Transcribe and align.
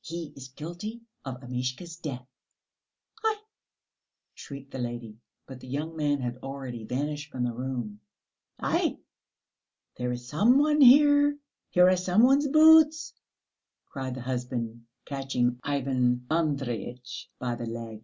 "He 0.00 0.32
is 0.34 0.48
guilty 0.48 1.02
of 1.24 1.40
Amishka's 1.40 1.94
death!" 1.96 2.26
"Aïe!" 3.24 3.36
shrieked 4.34 4.72
the 4.72 4.80
lady, 4.80 5.18
but 5.46 5.60
the 5.60 5.68
young 5.68 5.94
man 5.94 6.20
had 6.20 6.36
already 6.38 6.82
vanished 6.84 7.30
from 7.30 7.44
the 7.44 7.52
room. 7.52 8.00
"Aïe! 8.60 8.98
There 9.96 10.10
is 10.10 10.26
some 10.26 10.58
one 10.58 10.80
here. 10.80 11.38
Here 11.70 11.86
are 11.88 11.96
somebody's 11.96 12.48
boots!" 12.48 13.14
cried 13.86 14.16
the 14.16 14.22
husband, 14.22 14.84
catching 15.04 15.60
Ivan 15.62 16.26
Andreyitch 16.28 17.30
by 17.38 17.54
the 17.54 17.66
leg. 17.66 18.02